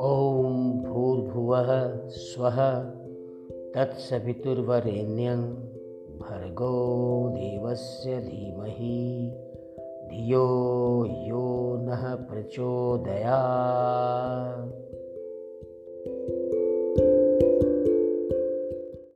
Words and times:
ॐ 0.00 0.82
भूर्भुवः 0.86 2.08
स्वः 2.08 2.56
तत्सवितुर्वरेण्यं 3.74 5.42
भर्गो 6.18 7.28
देवस्य 7.28 8.20
धीमहि। 8.20 9.32
धियो 10.10 11.04
यो 11.04 11.76
नः 11.80 12.14
प्रचोदयात्। 12.14 14.45